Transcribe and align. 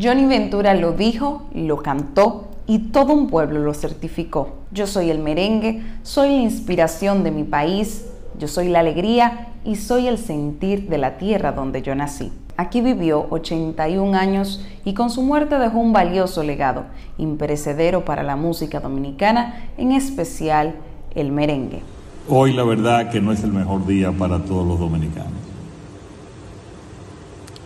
Johnny 0.00 0.24
Ventura 0.24 0.72
lo 0.72 0.92
dijo, 0.92 1.42
lo 1.52 1.82
cantó 1.82 2.48
y 2.66 2.78
todo 2.78 3.12
un 3.12 3.28
pueblo 3.28 3.60
lo 3.60 3.74
certificó. 3.74 4.54
Yo 4.70 4.86
soy 4.86 5.10
el 5.10 5.18
merengue, 5.18 5.82
soy 6.02 6.28
la 6.28 6.42
inspiración 6.42 7.24
de 7.24 7.30
mi 7.30 7.44
país, 7.44 8.06
yo 8.38 8.48
soy 8.48 8.68
la 8.68 8.80
alegría 8.80 9.48
y 9.66 9.76
soy 9.76 10.06
el 10.06 10.16
sentir 10.16 10.88
de 10.88 10.96
la 10.96 11.18
tierra 11.18 11.52
donde 11.52 11.82
yo 11.82 11.94
nací. 11.94 12.32
Aquí 12.56 12.80
vivió 12.80 13.26
81 13.28 14.16
años 14.16 14.64
y 14.82 14.94
con 14.94 15.10
su 15.10 15.20
muerte 15.20 15.58
dejó 15.58 15.78
un 15.78 15.92
valioso 15.92 16.42
legado, 16.42 16.84
imperecedero 17.18 18.06
para 18.06 18.22
la 18.22 18.36
música 18.36 18.80
dominicana, 18.80 19.68
en 19.76 19.92
especial 19.92 20.74
el 21.14 21.32
merengue. 21.32 21.82
Hoy 22.30 22.54
la 22.54 22.64
verdad 22.64 23.10
que 23.10 23.20
no 23.20 23.30
es 23.30 23.44
el 23.44 23.52
mejor 23.52 23.86
día 23.86 24.10
para 24.10 24.38
todos 24.38 24.66
los 24.66 24.78
dominicanos. 24.78 25.51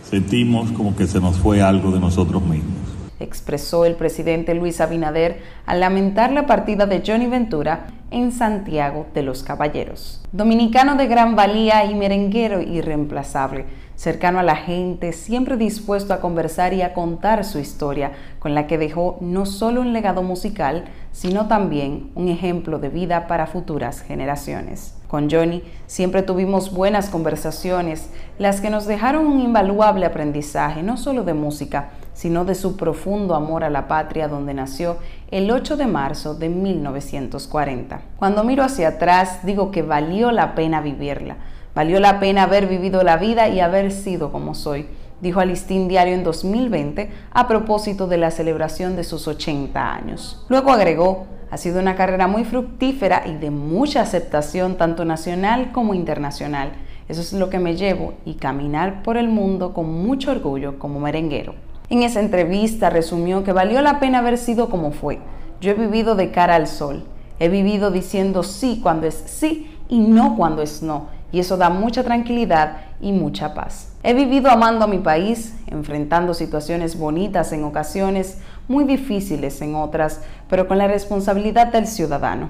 Sentimos 0.09 0.71
como 0.71 0.95
que 0.95 1.05
se 1.05 1.19
nos 1.19 1.37
fue 1.37 1.61
algo 1.61 1.91
de 1.91 1.99
nosotros 1.99 2.41
mismos. 2.41 2.77
Expresó 3.19 3.83
el 3.83 3.95
presidente 3.95 4.53
Luis 4.53 4.79
Abinader 4.79 5.41
al 5.65 5.81
lamentar 5.81 6.31
la 6.31 6.45
partida 6.45 6.85
de 6.85 7.03
Johnny 7.05 7.27
Ventura 7.27 7.87
en 8.11 8.31
Santiago 8.31 9.07
de 9.13 9.23
los 9.23 9.43
Caballeros. 9.43 10.21
Dominicano 10.31 10.95
de 10.95 11.07
gran 11.07 11.35
valía 11.35 11.85
y 11.85 11.95
merenguero 11.95 12.61
irreemplazable, 12.61 13.65
cercano 13.95 14.39
a 14.39 14.43
la 14.43 14.55
gente, 14.55 15.11
siempre 15.11 15.57
dispuesto 15.57 16.13
a 16.13 16.19
conversar 16.21 16.73
y 16.73 16.83
a 16.83 16.93
contar 16.93 17.43
su 17.43 17.59
historia, 17.59 18.11
con 18.39 18.53
la 18.53 18.67
que 18.67 18.77
dejó 18.77 19.17
no 19.21 19.45
solo 19.45 19.81
un 19.81 19.91
legado 19.91 20.21
musical, 20.21 20.85
sino 21.11 21.47
también 21.47 22.11
un 22.13 22.27
ejemplo 22.27 22.77
de 22.77 22.89
vida 22.89 23.27
para 23.27 23.47
futuras 23.47 24.01
generaciones. 24.01 24.95
Con 25.07 25.31
Johnny 25.31 25.63
siempre 25.87 26.21
tuvimos 26.21 26.71
buenas 26.71 27.09
conversaciones, 27.09 28.09
las 28.37 28.61
que 28.61 28.69
nos 28.69 28.85
dejaron 28.85 29.25
un 29.25 29.39
invaluable 29.39 30.05
aprendizaje, 30.05 30.83
no 30.83 30.97
solo 30.97 31.23
de 31.23 31.33
música, 31.33 31.89
sino 32.13 32.45
de 32.45 32.55
su 32.55 32.77
profundo 32.77 33.35
amor 33.35 33.63
a 33.63 33.69
la 33.69 33.87
patria 33.87 34.27
donde 34.27 34.53
nació 34.53 34.97
el 35.29 35.51
8 35.51 35.75
de 35.75 35.87
marzo 35.87 36.35
de 36.35 36.47
1940. 36.47 38.01
Cuando 38.17 38.45
miro 38.45 38.63
hacia 38.63 38.87
atrás, 38.87 39.45
digo 39.45 39.71
que 39.71 39.81
valió 39.81 40.31
la 40.31 40.55
pena 40.55 40.79
vivirla, 40.79 41.35
valió 41.75 41.99
la 41.99 42.21
pena 42.21 42.43
haber 42.43 42.67
vivido 42.67 43.03
la 43.03 43.17
vida 43.17 43.49
y 43.49 43.59
haber 43.59 43.91
sido 43.91 44.31
como 44.31 44.55
soy, 44.55 44.87
dijo 45.19 45.41
Alistín 45.41 45.89
Diario 45.89 46.13
en 46.13 46.23
2020 46.23 47.11
a 47.31 47.47
propósito 47.47 48.07
de 48.07 48.17
la 48.17 48.31
celebración 48.31 48.95
de 48.95 49.03
sus 49.03 49.27
80 49.27 49.93
años. 49.93 50.45
Luego 50.47 50.71
agregó, 50.71 51.27
ha 51.51 51.57
sido 51.57 51.81
una 51.81 51.95
carrera 51.95 52.27
muy 52.27 52.45
fructífera 52.45 53.23
y 53.25 53.33
de 53.33 53.51
mucha 53.51 54.01
aceptación 54.01 54.77
tanto 54.77 55.03
nacional 55.03 55.73
como 55.73 55.93
internacional. 55.93 56.71
Eso 57.09 57.19
es 57.19 57.33
lo 57.33 57.49
que 57.49 57.59
me 57.59 57.75
llevo 57.75 58.13
y 58.25 58.35
caminar 58.35 59.03
por 59.03 59.17
el 59.17 59.27
mundo 59.27 59.73
con 59.73 59.91
mucho 59.91 60.31
orgullo 60.31 60.79
como 60.79 61.01
merenguero. 61.01 61.55
En 61.89 62.03
esa 62.03 62.19
entrevista 62.19 62.89
resumió 62.89 63.45
que 63.45 63.53
valió 63.53 63.81
la 63.81 63.99
pena 64.01 64.19
haber 64.19 64.37
sido 64.37 64.69
como 64.69 64.91
fue. 64.91 65.19
Yo 65.61 65.71
he 65.71 65.73
vivido 65.73 66.15
de 66.15 66.31
cara 66.31 66.55
al 66.55 66.67
sol. 66.67 67.05
He 67.39 67.47
vivido 67.47 67.91
diciendo 67.91 68.43
sí 68.43 68.79
cuando 68.83 69.07
es 69.07 69.15
sí 69.15 69.73
y 69.87 69.99
no 69.99 70.35
cuando 70.35 70.61
es 70.61 70.81
no. 70.81 71.07
Y 71.31 71.39
eso 71.39 71.55
da 71.55 71.69
mucha 71.69 72.03
tranquilidad 72.03 72.77
y 72.99 73.13
mucha 73.13 73.53
paz. 73.53 73.93
He 74.03 74.13
vivido 74.13 74.49
amando 74.49 74.85
a 74.85 74.87
mi 74.87 74.99
país, 74.99 75.55
enfrentando 75.67 76.33
situaciones 76.33 76.97
bonitas 76.97 77.53
en 77.53 77.63
ocasiones, 77.63 78.39
muy 78.67 78.83
difíciles 78.83 79.61
en 79.61 79.75
otras, 79.75 80.21
pero 80.49 80.67
con 80.67 80.77
la 80.77 80.87
responsabilidad 80.87 81.67
del 81.67 81.87
ciudadano. 81.87 82.49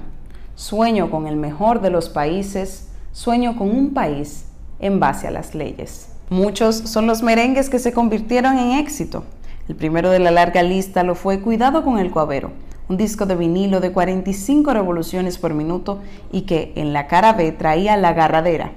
Sueño 0.56 1.10
con 1.10 1.28
el 1.28 1.36
mejor 1.36 1.80
de 1.80 1.90
los 1.90 2.08
países, 2.08 2.88
sueño 3.12 3.56
con 3.56 3.70
un 3.70 3.94
país 3.94 4.46
en 4.80 4.98
base 4.98 5.28
a 5.28 5.30
las 5.30 5.54
leyes. 5.54 6.08
Muchos 6.30 6.76
son 6.76 7.06
los 7.06 7.22
merengues 7.22 7.70
que 7.70 7.78
se 7.78 7.94
convirtieron 7.94 8.58
en 8.58 8.72
éxito. 8.72 9.24
El 9.66 9.76
primero 9.76 10.10
de 10.10 10.18
la 10.18 10.30
larga 10.30 10.62
lista 10.62 11.02
lo 11.02 11.14
fue 11.14 11.40
Cuidado 11.40 11.82
con 11.82 11.98
el 11.98 12.10
Coavero, 12.10 12.52
un 12.88 12.98
disco 12.98 13.24
de 13.24 13.34
vinilo 13.34 13.80
de 13.80 13.92
45 13.92 14.74
revoluciones 14.74 15.38
por 15.38 15.54
minuto 15.54 16.00
y 16.30 16.42
que 16.42 16.72
en 16.76 16.92
la 16.92 17.06
cara 17.06 17.32
B 17.32 17.52
traía 17.52 17.96
La 17.96 18.12
Garradera, 18.12 18.72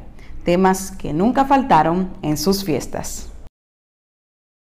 temas 0.46 0.92
que 0.92 1.12
nunca 1.12 1.44
faltaron 1.44 2.12
en 2.22 2.38
sus 2.38 2.64
fiestas. 2.64 3.31